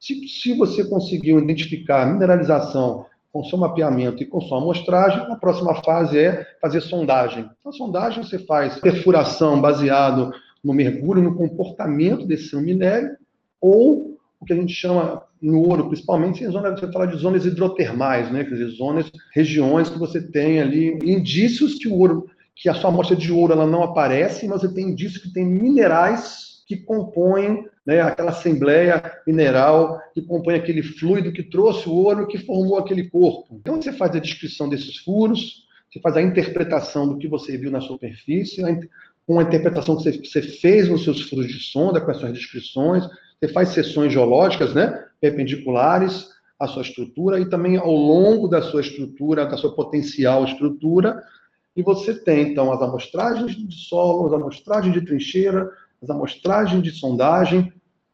Se, 0.00 0.26
se 0.26 0.52
você 0.54 0.82
conseguiu 0.82 1.38
identificar 1.38 2.02
a 2.02 2.06
mineralização 2.06 3.06
com 3.32 3.44
seu 3.44 3.56
mapeamento 3.56 4.20
e 4.20 4.26
com 4.26 4.40
sua 4.40 4.58
amostragem, 4.58 5.20
a 5.30 5.36
próxima 5.36 5.80
fase 5.84 6.18
é 6.18 6.44
fazer 6.60 6.80
sondagem. 6.80 7.48
A 7.64 7.70
sondagem 7.70 8.24
você 8.24 8.40
faz 8.40 8.80
perfuração 8.80 9.60
baseado 9.60 10.32
no 10.62 10.74
mergulho, 10.74 11.22
no 11.22 11.36
comportamento 11.36 12.26
desse 12.26 12.56
minério, 12.56 13.16
ou 13.60 14.18
o 14.40 14.44
que 14.44 14.52
a 14.52 14.56
gente 14.56 14.72
chama 14.72 15.22
no 15.40 15.60
ouro, 15.60 15.86
principalmente, 15.86 16.42
em 16.42 16.50
zona, 16.50 16.72
você 16.72 16.90
fala 16.90 17.06
de 17.06 17.16
zonas 17.16 17.46
hidrotermais, 17.46 18.28
né? 18.32 18.42
Quer 18.42 18.54
dizer, 18.56 18.70
zonas, 18.70 19.08
regiões 19.32 19.88
que 19.88 19.98
você 19.98 20.20
tem 20.20 20.60
ali 20.60 20.98
indícios 21.04 21.74
que 21.76 21.86
o 21.86 21.94
ouro, 21.94 22.28
que 22.60 22.68
a 22.68 22.74
sua 22.74 22.90
amostra 22.90 23.16
de 23.16 23.32
ouro 23.32 23.54
ela 23.54 23.66
não 23.66 23.82
aparece, 23.82 24.46
mas 24.46 24.60
você 24.60 24.72
tem 24.72 24.90
indícios 24.90 25.22
que 25.22 25.32
tem 25.32 25.46
minerais 25.46 26.62
que 26.68 26.76
compõem 26.76 27.66
né, 27.86 28.02
aquela 28.02 28.30
assembleia 28.32 29.02
mineral 29.26 29.98
que 30.12 30.20
compõe 30.20 30.54
aquele 30.56 30.82
fluido 30.82 31.32
que 31.32 31.42
trouxe 31.42 31.88
o 31.88 31.92
ouro 31.92 32.26
que 32.26 32.36
formou 32.38 32.78
aquele 32.78 33.08
corpo. 33.08 33.56
Então 33.58 33.80
você 33.80 33.92
faz 33.92 34.14
a 34.14 34.20
descrição 34.20 34.68
desses 34.68 34.98
furos, 34.98 35.64
você 35.90 35.98
faz 36.00 36.18
a 36.18 36.22
interpretação 36.22 37.08
do 37.08 37.16
que 37.16 37.26
você 37.26 37.56
viu 37.56 37.70
na 37.70 37.80
superfície, 37.80 38.62
com 39.26 39.40
a 39.40 39.42
interpretação 39.42 39.96
que 39.96 40.28
você 40.28 40.42
fez 40.42 40.86
nos 40.86 41.02
seus 41.02 41.22
furos 41.22 41.48
de 41.48 41.58
sonda, 41.60 42.00
com 42.00 42.10
as 42.10 42.18
suas 42.18 42.34
descrições, 42.34 43.08
você 43.40 43.48
faz 43.48 43.70
sessões 43.70 44.12
geológicas, 44.12 44.74
né, 44.74 45.02
perpendiculares 45.18 46.28
à 46.58 46.68
sua 46.68 46.82
estrutura 46.82 47.40
e 47.40 47.48
também 47.48 47.78
ao 47.78 47.90
longo 47.90 48.46
da 48.46 48.60
sua 48.60 48.82
estrutura, 48.82 49.46
da 49.46 49.56
sua 49.56 49.74
potencial 49.74 50.44
estrutura, 50.44 51.22
e 51.76 51.82
você 51.82 52.14
tem, 52.14 52.50
então, 52.50 52.72
as 52.72 52.82
amostragens 52.82 53.56
de 53.56 53.74
solo, 53.74 54.26
as 54.26 54.32
amostragens 54.32 54.92
de 54.92 55.04
trincheira, 55.04 55.70
as 56.02 56.10
amostragens 56.10 56.82
de 56.82 56.90
sondagem. 56.90 57.72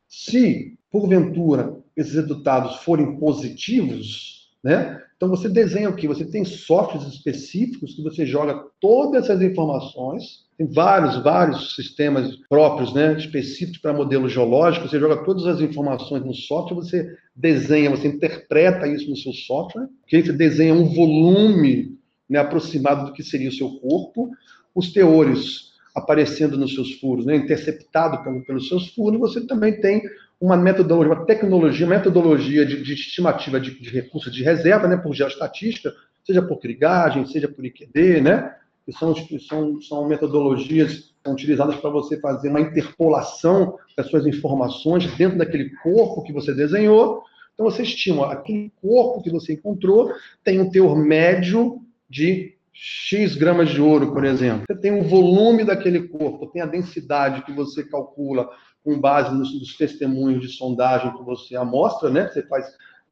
Se, 0.09 0.79
porventura, 0.91 1.77
esses 1.97 2.15
resultados 2.15 2.77
forem 2.77 3.19
positivos, 3.19 4.51
né, 4.63 5.03
então 5.17 5.29
você 5.29 5.49
desenha 5.49 5.89
o 5.89 5.97
que? 5.97 6.07
Você 6.07 6.25
tem 6.25 6.45
softwares 6.45 7.09
específicos 7.09 7.95
que 7.95 8.03
você 8.03 8.27
joga 8.27 8.65
todas 8.81 9.25
essas 9.25 9.41
informações 9.41 10.47
tem 10.57 10.67
vários, 10.67 11.23
vários 11.23 11.75
sistemas 11.75 12.35
próprios, 12.49 12.93
né, 12.95 13.17
específicos 13.19 13.79
para 13.79 13.93
modelo 13.93 14.29
geológico. 14.29 14.89
Você 14.89 14.99
joga 14.99 15.23
todas 15.23 15.47
as 15.47 15.61
informações 15.61 16.25
no 16.25 16.33
software, 16.33 16.77
você 16.77 17.17
desenha, 17.35 17.91
você 17.91 18.09
interpreta 18.09 18.89
isso 18.89 19.09
no 19.11 19.17
seu 19.17 19.33
software, 19.35 19.87
que 20.07 20.23
você 20.23 20.33
desenha 20.33 20.73
um 20.73 20.95
volume 20.95 21.96
né, 22.29 22.39
aproximado 22.39 23.07
do 23.07 23.13
que 23.13 23.23
seria 23.23 23.49
o 23.49 23.53
seu 23.53 23.71
corpo, 23.81 24.31
os 24.75 24.93
teores 24.93 25.75
aparecendo 25.95 26.59
nos 26.59 26.75
seus 26.75 26.93
furos, 27.01 27.25
né, 27.25 27.37
interceptado 27.37 28.23
pelo, 28.23 28.45
pelos 28.45 28.69
seus 28.69 28.95
furos, 28.95 29.19
você 29.19 29.47
também 29.47 29.81
tem 29.81 30.03
uma 30.39 30.57
metodologia, 30.57 31.15
uma 31.15 31.25
tecnologia, 31.25 31.87
uma 31.87 31.97
metodologia 31.97 32.67
de, 32.67 32.83
de 32.83 32.93
estimativa 32.93 33.59
de, 33.59 33.81
de 33.81 33.89
recursos 33.89 34.31
de 34.33 34.43
reserva, 34.43 34.87
né, 34.87 34.99
por 34.99 35.15
geoestatística, 35.15 35.95
seja 36.23 36.43
por 36.43 36.59
crigagem, 36.59 37.25
seja 37.25 37.49
por 37.49 37.65
IQD, 37.65 38.21
né, 38.21 38.55
que 38.85 38.93
são, 38.93 39.15
são, 39.49 39.81
são 39.81 40.07
metodologias 40.07 41.15
utilizadas 41.27 41.77
para 41.77 41.91
você 41.91 42.21
fazer 42.21 42.51
uma 42.51 42.61
interpolação 42.61 43.79
das 43.97 44.09
suas 44.09 44.27
informações 44.27 45.11
dentro 45.17 45.39
daquele 45.39 45.71
corpo 45.83 46.23
que 46.23 46.33
você 46.33 46.55
desenhou. 46.55 47.23
Então, 47.55 47.69
você 47.69 47.83
estima 47.83 48.31
aquele 48.31 48.71
corpo 48.83 49.23
que 49.23 49.31
você 49.31 49.55
encontrou 49.55 50.13
tem 50.45 50.61
um 50.61 50.69
teor 50.71 50.95
médio 50.95 51.81
de 52.09 52.55
X 52.73 53.35
gramas 53.35 53.71
de 53.71 53.81
ouro, 53.81 54.13
por 54.13 54.25
exemplo. 54.25 54.65
Você 54.69 54.79
tem 54.79 54.93
o 54.93 55.03
volume 55.03 55.65
daquele 55.65 56.09
corpo, 56.09 56.47
tem 56.49 56.61
a 56.61 56.67
densidade 56.67 57.43
que 57.43 57.53
você 57.53 57.83
calcula 57.85 58.49
com 58.85 59.01
base 59.01 59.35
nos, 59.35 59.59
nos 59.59 59.77
testemunhos 59.77 60.43
de 60.43 60.49
sondagem 60.49 61.17
que 61.17 61.25
você 61.25 61.57
amostra, 61.57 62.11
né? 62.11 62.29
Você 62.29 62.43
faz 62.43 62.67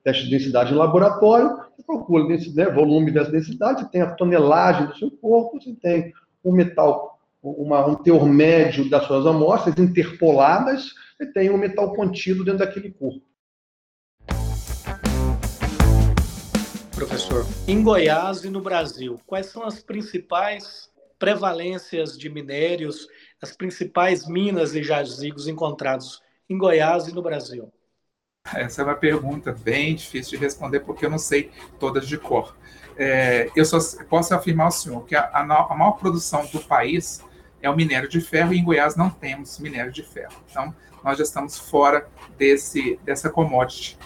teste 0.05 0.25
de 0.25 0.31
densidade 0.31 0.73
em 0.73 0.77
laboratório, 0.77 1.57
você 1.75 1.83
calcula 1.87 2.25
o 2.25 2.29
né, 2.29 2.71
volume 2.71 3.11
dessa 3.11 3.31
densidade, 3.31 3.81
você 3.81 3.89
tem 3.89 4.03
a 4.03 4.15
tonelagem 4.15 4.87
do 4.87 4.97
seu 4.99 5.11
corpo, 5.11 5.59
você 5.59 5.75
tem 5.81 6.13
um 6.45 6.53
metal, 6.53 7.19
uma, 7.43 7.87
um 7.87 7.95
teor 7.95 8.27
médio 8.27 8.89
das 8.91 9.05
suas 9.07 9.27
amostras 9.27 9.79
interpoladas, 9.79 10.93
e 11.19 11.27
tem 11.27 11.51
um 11.51 11.57
metal 11.57 11.95
contido 11.95 12.45
dentro 12.45 12.59
daquele 12.59 12.91
corpo. 12.91 13.23
Professor, 16.95 17.45
em 17.67 17.83
Goiás 17.83 18.45
e 18.45 18.49
no 18.49 18.61
Brasil, 18.61 19.21
quais 19.27 19.47
são 19.47 19.65
as 19.65 19.83
principais 19.83 20.89
prevalências 21.19 22.17
de 22.17 22.31
minérios, 22.31 23.09
as 23.43 23.57
principais 23.57 24.29
minas 24.29 24.77
e 24.77 24.83
jazigos 24.83 25.49
encontrados 25.49 26.23
em 26.49 26.57
Goiás 26.57 27.09
e 27.09 27.13
no 27.13 27.21
Brasil? 27.21 27.73
Essa 28.55 28.83
é 28.83 28.85
uma 28.85 28.95
pergunta 28.95 29.53
bem 29.53 29.97
difícil 29.97 30.39
de 30.39 30.45
responder, 30.45 30.81
porque 30.81 31.05
eu 31.05 31.11
não 31.11 31.19
sei 31.19 31.51
todas 31.81 32.07
de 32.07 32.17
cor. 32.17 32.57
É, 32.97 33.51
eu 33.57 33.65
só 33.65 33.79
posso 34.09 34.33
afirmar 34.33 34.67
ao 34.67 34.71
senhor 34.71 35.05
que 35.05 35.17
a, 35.17 35.29
a, 35.33 35.45
maior 35.45 35.99
produção 35.99 36.47
do 36.47 36.61
país 36.61 37.25
é 37.61 37.69
o 37.69 37.75
minério 37.75 38.09
de 38.09 38.21
ferro, 38.21 38.55
e 38.55 38.59
em 38.59 38.65
Goiás 38.65 38.95
não 38.95 39.11
temos 39.11 39.59
minério 39.59 39.91
de 39.91 40.03
ferro. 40.05 40.35
Então, 40.49 40.73
nós 41.03 41.19
já 41.19 41.25
estamos 41.25 41.59
fora 41.59 42.09
desse, 42.39 43.01
dessa 43.03 43.29
commodity, 43.29 43.99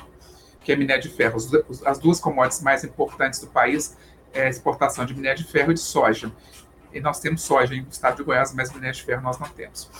que 0.68 0.72
é 0.72 0.76
minério 0.76 1.02
de 1.02 1.08
ferro. 1.08 1.38
As 1.86 1.98
duas 1.98 2.20
commodities 2.20 2.60
mais 2.60 2.84
importantes 2.84 3.40
do 3.40 3.46
país 3.46 3.96
é 4.34 4.42
a 4.42 4.48
exportação 4.50 5.06
de 5.06 5.14
minério 5.14 5.42
de 5.42 5.50
ferro 5.50 5.70
e 5.70 5.74
de 5.74 5.80
soja. 5.80 6.30
E 6.92 7.00
nós 7.00 7.20
temos 7.20 7.40
soja 7.40 7.74
no 7.74 7.88
estado 7.88 8.18
de 8.18 8.22
Goiás, 8.22 8.52
mas 8.52 8.70
minério 8.70 8.94
de 8.94 9.02
ferro 9.02 9.22
nós 9.22 9.38
não 9.38 9.48
temos. 9.48 9.90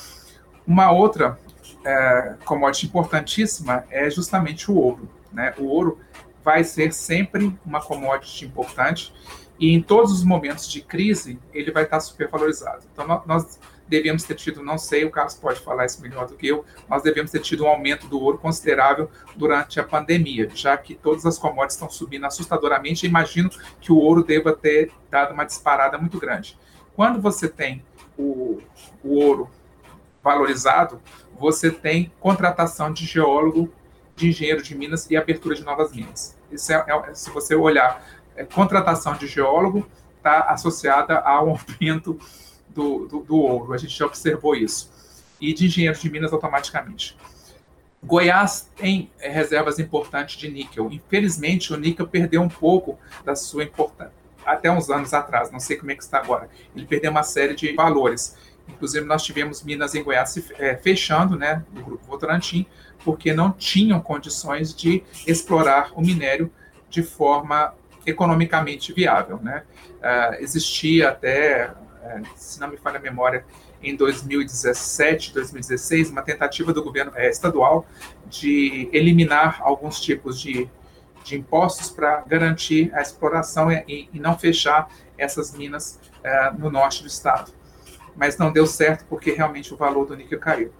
Uma 0.67 0.93
outra 0.93 1.39
é, 1.83 2.35
commodity 2.45 2.85
importantíssima 2.85 3.87
é 3.89 4.11
justamente 4.11 4.71
o 4.71 4.77
ouro. 4.77 5.09
Né? 5.33 5.55
O 5.57 5.65
ouro 5.65 5.99
vai 6.45 6.63
ser 6.63 6.93
sempre 6.93 7.59
uma 7.65 7.81
commodity 7.81 8.45
importante 8.45 9.15
e 9.59 9.73
em 9.73 9.81
todos 9.81 10.13
os 10.13 10.23
momentos 10.23 10.69
de 10.71 10.83
crise 10.83 11.39
ele 11.55 11.73
vai 11.73 11.85
estar 11.85 12.01
supervalorizado. 12.01 12.85
Então 12.93 13.07
nós 13.25 13.59
devemos 13.89 14.23
ter 14.23 14.35
tido, 14.35 14.63
não 14.63 14.79
sei, 14.79 15.05
o 15.05 15.11
Carlos 15.11 15.35
pode 15.35 15.61
falar 15.61 15.87
isso 15.87 16.01
melhor 16.03 16.27
do 16.27 16.35
que 16.35 16.47
eu, 16.47 16.65
nós 16.89 17.03
devemos 17.03 17.31
ter 17.31 17.41
tido 17.41 17.65
um 17.65 17.69
aumento 17.69 18.07
do 18.07 18.21
ouro 18.21 18.39
considerável 18.39 19.11
durante 19.35 19.81
a 19.81 19.85
pandemia, 19.85 20.51
já 20.55 20.77
que 20.77 20.95
todas 20.95 21.25
as 21.25 21.39
commodities 21.39 21.75
estão 21.75 21.91
subindo 21.91 22.27
assustadoramente. 22.27 23.07
Imagino 23.07 23.51
que 23.81 23.91
o 23.91 23.97
ouro 23.97 24.23
deva 24.23 24.53
ter 24.53 24.93
dado 25.11 25.33
uma 25.33 25.45
disparada 25.45 25.97
muito 25.99 26.19
grande. 26.19 26.59
Quando 26.95 27.21
você 27.21 27.49
tem 27.49 27.85
o, 28.17 28.61
o 29.03 29.15
ouro 29.15 29.51
valorizado, 30.23 31.01
você 31.39 31.71
tem 31.71 32.13
contratação 32.21 32.93
de 32.93 33.07
geólogo, 33.07 33.73
de 34.15 34.29
engenheiro 34.29 34.63
de 34.63 34.75
minas 34.75 35.09
e 35.11 35.17
abertura 35.17 35.55
de 35.55 35.63
novas 35.63 35.93
minas. 35.93 36.37
Isso 36.51 36.73
é, 36.73 36.85
é 37.09 37.15
se 37.15 37.31
você 37.31 37.55
olhar, 37.55 38.05
é, 38.37 38.45
contratação 38.45 39.15
de 39.15 39.27
geólogo 39.27 39.89
está 40.17 40.41
associada 40.41 41.19
ao 41.21 41.51
aumento 41.81 42.19
do, 42.79 43.07
do, 43.09 43.21
do, 43.25 43.37
ouro. 43.37 43.73
A 43.73 43.77
gente 43.77 43.99
já 43.99 44.07
observou 44.07 44.55
isso. 44.55 44.91
E 45.41 45.53
de 45.53 45.67
engenheiro 45.67 45.99
de 45.99 46.09
minas 46.09 46.33
automaticamente. 46.33 47.17
Goiás 48.03 48.71
tem 48.77 49.11
reservas 49.19 49.81
importantes 49.81 50.37
de 50.37 50.49
níquel. 50.49 50.89
Infelizmente, 50.93 51.73
o 51.73 51.77
níquel 51.77 52.07
perdeu 52.07 52.41
um 52.41 52.49
pouco 52.49 52.97
da 53.25 53.35
sua 53.35 53.65
importância. 53.65 54.17
Até 54.47 54.71
uns 54.71 54.89
anos 54.89 55.13
atrás, 55.13 55.51
não 55.51 55.59
sei 55.59 55.77
como 55.77 55.91
é 55.91 55.95
que 55.95 56.03
está 56.03 56.19
agora. 56.19 56.49
Ele 56.75 56.87
perdeu 56.87 57.11
uma 57.11 57.25
série 57.25 57.55
de 57.55 57.73
valores. 57.75 58.37
Inclusive, 58.69 59.05
nós 59.05 59.23
tivemos 59.25 59.65
minas 59.65 59.95
em 59.95 60.03
Goiás 60.03 60.37
é, 60.59 60.77
fechando, 60.77 61.37
né, 61.37 61.65
do 61.73 61.83
Grupo 61.83 62.07
Votorantim, 62.07 62.65
porque 63.05 63.33
não 63.33 63.51
tinham 63.51 64.01
condições 64.01 64.73
de 64.75 65.03
explorar 65.27 65.91
o 65.95 66.01
minério 66.01 66.51
de 66.89 67.03
forma 67.03 67.75
economicamente 68.07 68.93
viável. 68.93 69.39
Né? 69.43 69.65
Uh, 69.99 70.43
existia 70.43 71.11
até, 71.11 71.73
se 72.37 72.61
não 72.61 72.69
me 72.69 72.77
falha 72.77 72.99
a 72.99 73.01
memória, 73.03 73.45
em 73.83 73.95
2017, 73.95 75.33
2016, 75.33 76.11
uma 76.11 76.23
tentativa 76.23 76.73
do 76.73 76.83
governo 76.83 77.13
uh, 77.13 77.21
estadual 77.21 77.87
de 78.27 78.89
eliminar 78.93 79.61
alguns 79.63 80.01
tipos 80.01 80.41
de, 80.41 80.69
de 81.25 81.37
impostos 81.37 81.91
para 81.91 82.23
garantir 82.27 82.93
a 82.95 83.01
exploração 83.01 83.71
e, 83.71 84.09
e, 84.13 84.19
não 84.19 84.39
fechar 84.39 84.91
essas 85.17 85.53
minas 85.53 85.99
no 86.59 86.71
norte 86.71 87.03
do 87.03 87.09
estado 87.09 87.53
mas 88.19 88.37
não 88.37 88.53
deu 88.53 88.67
certo 88.67 89.05
porque 89.09 89.31
realmente 89.31 89.73
o 89.73 89.77
valor 89.77 90.05
do 90.05 90.17
níquel 90.17 90.41
caiu. 90.41 90.73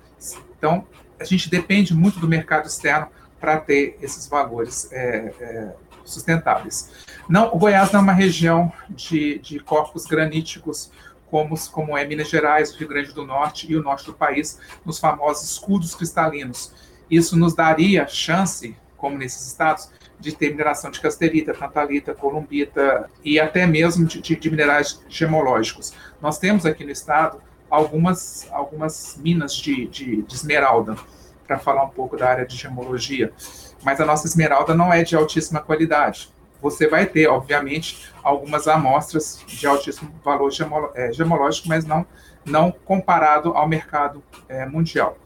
Então, 0.59 0.85
a 1.19 1.25
gente 1.25 1.49
depende 1.49 1.95
muito 1.95 2.19
do 2.19 2.27
mercado 2.27 2.67
externo 2.67 3.07
para 3.41 3.59
ter 3.59 3.97
esses 4.03 4.27
valores 4.27 4.93
é, 4.93 5.33
é, 5.41 5.73
sustentáveis. 6.05 6.91
Não, 7.29 7.55
o 7.55 7.59
Goiás 7.59 7.93
não 7.93 8.01
é 8.01 8.03
uma 8.03 8.13
região 8.13 8.73
de, 8.91 9.39
de 9.39 9.61
corpos 9.61 10.05
graníticos 10.05 10.91
como, 11.31 11.57
como 11.71 11.97
é 11.97 12.05
Minas 12.05 12.29
Gerais, 12.29 12.75
Rio 12.75 12.89
Grande 12.89 13.13
do 13.13 13.27
Norte 13.27 13.71
e 13.71 13.77
o 13.77 13.83
norte 13.83 14.07
do 14.07 14.15
país, 14.15 14.59
nos 14.85 14.99
famosos 14.99 15.51
escudos 15.51 15.95
cristalinos. 15.95 16.73
Isso 17.11 17.37
nos 17.37 17.55
daria 17.55 18.07
chance, 18.07 18.77
como 18.97 19.17
nesses 19.17 19.47
estados, 19.47 19.91
de 20.19 20.33
ter 20.33 20.51
mineração 20.51 20.91
de 20.91 21.01
casterita, 21.01 21.55
tantalita, 21.55 22.15
columbita 22.15 23.09
e 23.25 23.39
até 23.39 23.67
mesmo 23.67 24.05
de, 24.05 24.21
de, 24.21 24.37
de 24.37 24.51
minerais 24.51 25.01
gemológicos. 25.09 25.93
Nós 26.21 26.39
temos 26.39 26.67
aqui 26.67 26.85
no 26.85 26.91
estado 26.91 27.41
algumas, 27.71 28.49
algumas 28.51 29.19
minas 29.23 29.55
de, 29.55 29.87
de, 29.87 30.23
de 30.23 30.35
esmeralda, 30.35 30.97
para 31.47 31.59
falar 31.59 31.85
um 31.85 31.91
pouco 31.91 32.17
da 32.17 32.29
área 32.29 32.47
de 32.47 32.57
gemologia. 32.57 33.33
Mas 33.83 34.01
a 34.01 34.05
nossa 34.05 34.27
esmeralda 34.27 34.75
não 34.75 34.93
é 34.93 35.03
de 35.03 35.17
altíssima 35.17 35.61
qualidade. 35.61 36.31
Você 36.61 36.89
vai 36.89 37.07
ter, 37.07 37.29
obviamente, 37.29 38.11
algumas 38.23 38.67
amostras 38.67 39.43
de 39.47 39.67
altíssimo 39.67 40.13
valor 40.25 40.51
é, 40.95 41.13
gemológico, 41.13 41.69
mas 41.69 41.85
não, 41.85 42.07
não 42.45 42.73
comparado 42.73 43.53
ao 43.55 43.69
mercado 43.69 44.23
é, 44.49 44.67
mundial. 44.67 45.17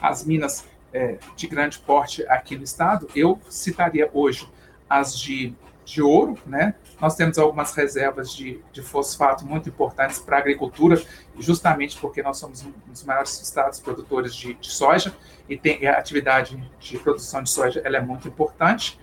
As 0.00 0.24
minas 0.24 0.64
é, 0.92 1.18
de 1.36 1.46
grande 1.46 1.78
porte 1.78 2.24
aqui 2.26 2.56
no 2.56 2.64
estado, 2.64 3.08
eu 3.14 3.38
citaria 3.48 4.10
hoje 4.12 4.48
as 4.88 5.16
de, 5.18 5.54
de 5.84 6.02
ouro, 6.02 6.38
né? 6.46 6.74
Nós 7.00 7.14
temos 7.14 7.38
algumas 7.38 7.74
reservas 7.74 8.34
de, 8.34 8.60
de 8.72 8.82
fosfato 8.82 9.46
muito 9.46 9.68
importantes 9.68 10.18
para 10.18 10.36
a 10.36 10.40
agricultura, 10.40 11.00
justamente 11.38 11.98
porque 11.98 12.22
nós 12.22 12.38
somos 12.38 12.62
um 12.62 12.72
dos 12.86 13.04
maiores 13.04 13.40
estados 13.40 13.80
produtores 13.80 14.34
de, 14.34 14.54
de 14.54 14.70
soja 14.70 15.14
e 15.48 15.56
tem, 15.56 15.86
a 15.86 15.98
atividade 15.98 16.62
de 16.78 16.98
produção 16.98 17.42
de 17.42 17.50
soja 17.50 17.80
ela 17.84 17.96
é 17.96 18.00
muito 18.00 18.28
importante. 18.28 18.98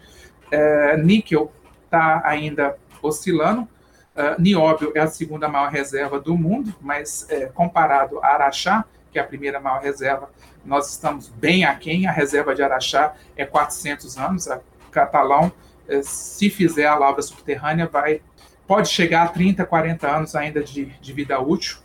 É, 0.52 0.96
níquel 0.98 1.52
está 1.88 2.22
ainda 2.24 2.78
oscilando. 3.02 3.62
Uh, 3.62 4.40
nióbio 4.40 4.92
é 4.96 5.00
a 5.00 5.08
segunda 5.08 5.48
maior 5.48 5.70
reserva 5.70 6.20
do 6.20 6.36
mundo, 6.36 6.74
mas 6.82 7.28
é, 7.30 7.46
comparado 7.48 8.20
a 8.24 8.28
Araxá, 8.28 8.84
que 9.12 9.20
é 9.20 9.22
a 9.22 9.26
primeira 9.26 9.60
maior 9.60 9.80
reserva, 9.82 10.30
nós 10.66 10.92
estamos 10.92 11.30
bem 11.30 11.66
aquém. 11.66 12.08
A 12.08 12.12
reserva 12.12 12.54
de 12.54 12.64
Araxá 12.64 13.14
é 13.36 13.46
400 13.46 14.18
anos. 14.18 14.48
A 14.48 14.60
Catalão 14.92 15.52
é, 15.88 16.02
se 16.02 16.50
fizer 16.50 16.88
a 16.88 16.96
lavra 16.96 17.22
subterrânea, 17.22 17.88
vai 17.88 18.22
pode 18.66 18.90
chegar 18.90 19.24
a 19.24 19.28
30, 19.30 19.66
40 19.66 20.08
anos 20.08 20.36
ainda 20.36 20.62
de, 20.62 20.86
de 20.86 21.14
vida 21.14 21.40
útil. 21.40 21.78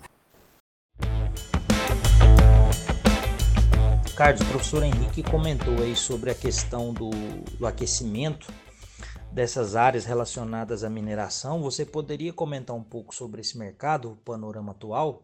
Carlos, 4.17 4.41
o 4.41 4.45
professor 4.47 4.83
Henrique 4.83 5.23
comentou 5.23 5.75
aí 5.79 5.95
sobre 5.95 6.31
a 6.31 6.35
questão 6.35 6.93
do, 6.93 7.11
do 7.59 7.67
aquecimento 7.67 8.53
dessas 9.33 9.75
áreas 9.75 10.05
relacionadas 10.05 10.85
à 10.85 10.91
mineração. 10.91 11.63
Você 11.63 11.85
poderia 11.85 12.33
comentar 12.33 12.77
um 12.77 12.83
pouco 12.83 13.15
sobre 13.15 13.41
esse 13.41 13.59
mercado, 13.59 14.13
o 14.13 14.17
panorama 14.17 14.73
atual? 14.73 15.23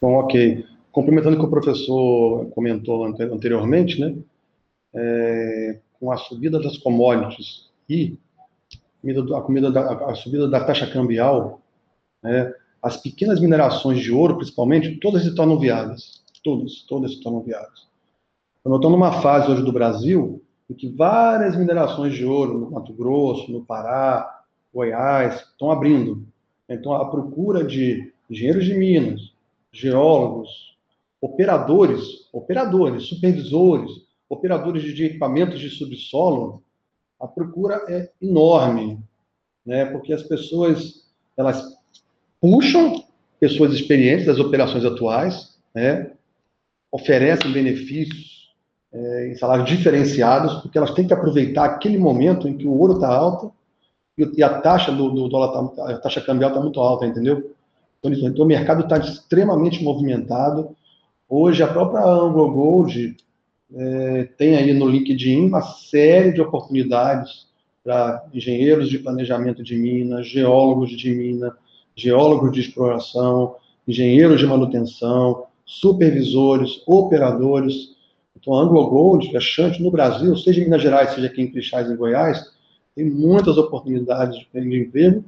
Bom, 0.00 0.14
ok. 0.14 0.64
Complementando 0.92 1.36
o 1.36 1.40
que 1.40 1.46
o 1.46 1.50
professor 1.50 2.46
comentou 2.50 3.04
anteriormente, 3.04 4.00
né? 4.00 4.14
É, 4.94 5.80
com 5.98 6.12
a 6.12 6.16
subida 6.16 6.60
das 6.60 6.78
commodities 6.78 7.70
e 7.88 8.16
a, 9.34 9.40
comida 9.40 9.70
da, 9.70 10.10
a 10.10 10.14
subida 10.14 10.48
da 10.48 10.64
taxa 10.64 10.86
cambial, 10.86 11.60
né, 12.22 12.52
as 12.82 12.96
pequenas 12.96 13.40
minerações 13.40 14.00
de 14.00 14.12
ouro, 14.12 14.36
principalmente, 14.36 14.96
todas 15.00 15.22
se 15.22 15.34
tornam 15.34 15.58
viáveis. 15.58 16.22
Todas, 16.42 16.82
todas 16.86 17.12
se 17.12 17.22
tornam 17.22 17.42
viáveis. 17.42 17.88
Então, 18.60 18.70
nós 18.70 18.78
estamos 18.78 18.98
numa 18.98 19.22
fase 19.22 19.50
hoje 19.50 19.62
do 19.62 19.72
Brasil 19.72 20.42
em 20.68 20.74
que 20.74 20.88
várias 20.88 21.56
minerações 21.56 22.14
de 22.14 22.24
ouro 22.24 22.58
no 22.58 22.70
Mato 22.70 22.92
Grosso, 22.92 23.50
no 23.52 23.64
Pará, 23.64 24.42
Goiás, 24.72 25.40
estão 25.40 25.70
abrindo. 25.70 26.26
Então, 26.68 26.92
a 26.94 27.08
procura 27.10 27.62
de 27.62 28.12
engenheiros 28.30 28.64
de 28.64 28.74
minas, 28.74 29.32
geólogos, 29.70 30.76
operadores, 31.20 32.28
operadores, 32.32 33.04
supervisores, 33.04 33.90
operadores 34.28 34.82
de 34.82 35.04
equipamentos 35.04 35.60
de 35.60 35.70
subsolo, 35.70 36.62
a 37.20 37.26
procura 37.26 37.84
é 37.88 38.10
enorme, 38.20 38.98
né? 39.64 39.84
Porque 39.86 40.12
as 40.12 40.22
pessoas 40.22 41.04
elas 41.36 41.76
puxam 42.40 43.04
pessoas 43.40 43.72
experientes 43.72 44.26
das 44.26 44.38
operações 44.38 44.84
atuais, 44.84 45.58
né? 45.74 46.12
Oferecem 46.90 47.52
benefícios 47.52 48.33
é, 48.94 49.28
em 49.28 49.34
salários 49.34 49.68
diferenciados, 49.68 50.62
porque 50.62 50.78
elas 50.78 50.92
têm 50.92 51.06
que 51.06 51.12
aproveitar 51.12 51.64
aquele 51.64 51.98
momento 51.98 52.46
em 52.48 52.56
que 52.56 52.66
o 52.66 52.78
ouro 52.78 52.94
está 52.94 53.08
alto 53.08 53.52
e 54.16 54.42
a 54.44 54.60
taxa 54.60 54.92
do, 54.92 55.10
do 55.10 55.28
dólar, 55.28 55.68
tá, 55.70 55.90
a 55.90 55.98
taxa 55.98 56.20
cambial 56.20 56.50
está 56.50 56.62
muito 56.62 56.78
alta, 56.78 57.04
entendeu? 57.04 57.50
Então, 57.98 58.12
então 58.12 58.44
o 58.44 58.48
mercado 58.48 58.84
está 58.84 58.98
extremamente 58.98 59.82
movimentado. 59.82 60.76
Hoje 61.28 61.62
a 61.62 61.66
própria 61.66 62.04
Anglo 62.04 62.52
Gold 62.52 63.16
é, 63.74 64.28
tem 64.38 64.54
aí 64.54 64.72
no 64.72 64.88
LinkedIn 64.88 65.48
uma 65.48 65.62
série 65.62 66.32
de 66.32 66.40
oportunidades 66.40 67.48
para 67.82 68.24
engenheiros 68.32 68.88
de 68.88 68.98
planejamento 69.00 69.62
de 69.62 69.76
minas, 69.76 70.28
geólogos 70.28 70.90
de 70.90 71.10
mina, 71.10 71.56
geólogos 71.96 72.52
de 72.52 72.60
exploração, 72.60 73.56
engenheiros 73.86 74.38
de 74.38 74.46
manutenção, 74.46 75.46
supervisores, 75.64 76.82
operadores. 76.86 77.93
Então, 78.44 78.54
a 78.54 78.60
Anglo 78.60 78.90
Gold, 78.90 79.34
a 79.34 79.40
Chante 79.40 79.82
no 79.82 79.90
Brasil, 79.90 80.36
seja 80.36 80.60
em 80.60 80.64
Minas 80.64 80.82
Gerais, 80.82 81.14
seja 81.14 81.28
aqui 81.28 81.40
em 81.40 81.50
Crixás, 81.50 81.90
em 81.90 81.96
Goiás, 81.96 82.44
tem 82.94 83.08
muitas 83.08 83.56
oportunidades 83.56 84.38
de 84.52 84.78
emprego, 84.78 85.24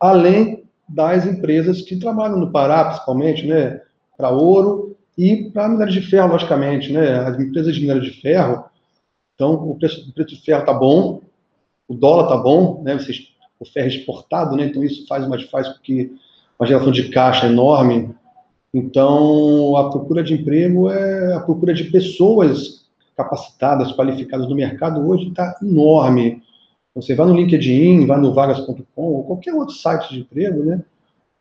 além 0.00 0.64
das 0.88 1.26
empresas 1.26 1.82
que 1.82 1.96
trabalham 1.96 2.38
no 2.38 2.50
Pará, 2.50 2.86
principalmente, 2.86 3.46
né, 3.46 3.82
para 4.16 4.30
ouro 4.30 4.96
e 5.18 5.50
para 5.50 5.68
minério 5.68 5.92
de 5.92 6.00
ferro, 6.00 6.32
logicamente, 6.32 6.90
né? 6.90 7.18
As 7.20 7.38
empresas 7.38 7.74
de 7.74 7.82
minério 7.82 8.00
de 8.00 8.10
ferro, 8.22 8.64
então 9.34 9.52
o 9.52 9.78
preço, 9.78 10.08
o 10.08 10.12
preço 10.12 10.30
de 10.30 10.40
ferro 10.42 10.60
está 10.60 10.72
bom, 10.72 11.20
o 11.86 11.94
dólar 11.94 12.24
está 12.24 12.36
bom, 12.38 12.82
né? 12.82 12.94
Vocês, 12.94 13.28
o 13.58 13.66
ferro 13.66 13.86
é 13.86 13.90
exportado, 13.90 14.56
né? 14.56 14.64
Então 14.64 14.82
isso 14.82 15.06
faz 15.06 15.26
uma 15.26 15.38
faz 15.48 15.68
com 15.68 15.78
que 15.82 16.10
uma 16.58 16.66
geração 16.66 16.90
de 16.90 17.08
caixa 17.10 17.46
enorme. 17.46 18.14
Então 18.72 19.76
a 19.76 19.90
procura 19.90 20.22
de 20.22 20.34
emprego 20.34 20.90
é 20.90 21.34
a 21.34 21.40
procura 21.40 21.74
de 21.74 21.84
pessoas 21.84 22.86
capacitadas, 23.16 23.92
qualificadas 23.92 24.48
no 24.48 24.54
mercado 24.54 25.06
hoje 25.06 25.28
está 25.28 25.58
enorme. 25.62 26.42
Você 26.94 27.14
vai 27.14 27.26
no 27.26 27.36
LinkedIn, 27.36 28.06
vai 28.06 28.20
no 28.20 28.32
vagas.com 28.32 28.84
ou 29.02 29.24
qualquer 29.24 29.54
outro 29.54 29.74
site 29.74 30.10
de 30.10 30.20
emprego, 30.20 30.64
né? 30.64 30.82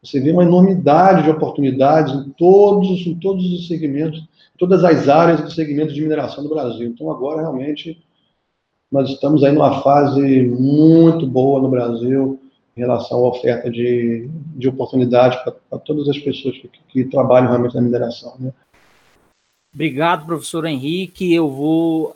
Você 0.01 0.19
vê 0.19 0.31
uma 0.31 0.43
enormidade 0.43 1.23
de 1.23 1.29
oportunidades 1.29 2.13
em 2.13 2.29
todos, 2.31 3.05
em 3.05 3.15
todos 3.15 3.51
os 3.51 3.67
segmentos, 3.67 4.23
todas 4.57 4.83
as 4.83 5.09
áreas 5.09 5.41
do 5.41 5.51
segmento 5.51 5.93
de 5.93 6.01
mineração 6.01 6.41
do 6.41 6.49
Brasil. 6.49 6.87
Então, 6.87 7.11
agora, 7.11 7.41
realmente, 7.41 8.01
nós 8.89 9.09
estamos 9.09 9.43
aí 9.43 9.51
numa 9.51 9.81
fase 9.81 10.41
muito 10.43 11.27
boa 11.27 11.61
no 11.61 11.69
Brasil 11.69 12.39
em 12.79 12.83
relação 12.85 13.19
à 13.19 13.29
oferta 13.29 13.69
de, 13.69 14.29
de 14.55 14.67
oportunidade 14.67 15.37
para 15.43 15.79
todas 15.79 16.07
as 16.07 16.17
pessoas 16.17 16.57
que, 16.57 16.69
que, 16.87 17.03
trabalham 17.05 17.49
realmente 17.49 17.75
na 17.75 17.81
mineração. 17.81 18.35
Né? 18.39 18.51
Obrigado, 19.73 20.25
professor 20.25 20.65
Henrique. 20.65 21.33
Eu 21.33 21.49
vou 21.49 22.15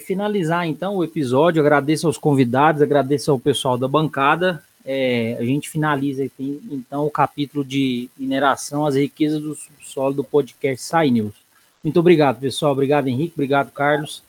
finalizar 0.00 0.66
então 0.66 0.96
o 0.96 1.04
episódio. 1.04 1.60
Agradeço 1.60 2.06
aos 2.06 2.18
convidados, 2.18 2.82
agradeço 2.82 3.30
ao 3.30 3.38
pessoal 3.38 3.76
da 3.76 3.86
bancada 3.86 4.62
é, 4.84 5.36
a 5.38 5.44
gente 5.44 5.70
finaliza 5.70 6.24
aqui, 6.24 6.60
então 6.70 7.06
o 7.06 7.10
capítulo 7.10 7.64
de 7.64 8.08
mineração, 8.18 8.84
as 8.84 8.96
riquezas 8.96 9.40
do 9.40 9.54
subsolo 9.54 10.14
do 10.14 10.24
podcast 10.24 10.82
Sai 10.84 11.10
News. 11.10 11.34
Muito 11.82 11.98
obrigado, 12.00 12.40
pessoal. 12.40 12.72
Obrigado, 12.72 13.08
Henrique. 13.08 13.32
Obrigado, 13.34 13.70
Carlos. 13.72 14.22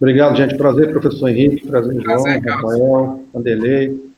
Obrigado, 0.00 0.36
gente. 0.36 0.56
Prazer, 0.56 0.90
professor 0.90 1.28
Henrique. 1.28 1.66
Prazer, 1.66 2.02
Prazer 2.02 2.42
João, 2.42 2.56
Rafael, 2.56 3.24
Vanderlei. 3.32 4.12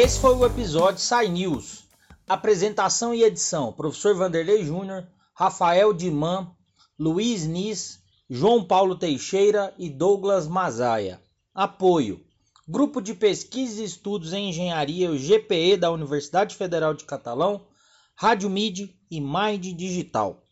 Esse 0.00 0.20
foi 0.20 0.36
o 0.36 0.46
episódio 0.46 1.00
Sai 1.00 1.26
News. 1.26 1.82
Apresentação 2.28 3.12
e 3.12 3.24
edição: 3.24 3.72
Professor 3.72 4.14
Vanderlei 4.14 4.64
Júnior, 4.64 5.04
Rafael 5.34 5.92
Diman, 5.92 6.52
Luiz 6.96 7.44
Nis, 7.44 7.98
João 8.30 8.64
Paulo 8.64 8.94
Teixeira 8.94 9.74
e 9.76 9.90
Douglas 9.90 10.46
Mazaia. 10.46 11.20
Apoio: 11.52 12.24
Grupo 12.68 13.00
de 13.02 13.12
Pesquisa 13.12 13.82
e 13.82 13.86
Estudos 13.86 14.32
em 14.32 14.50
Engenharia, 14.50 15.10
o 15.10 15.18
GPE 15.18 15.76
da 15.76 15.90
Universidade 15.90 16.54
Federal 16.54 16.94
de 16.94 17.02
Catalão, 17.02 17.66
Rádio 18.14 18.48
Mid 18.48 18.94
e 19.10 19.20
Mind 19.20 19.66
Digital. 19.74 20.44